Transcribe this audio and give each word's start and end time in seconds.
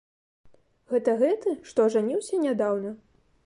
Гэта 0.93 1.13
гэты, 1.21 1.55
што 1.73 1.87
ажаніўся 1.91 2.43
нядаўна? 2.49 2.99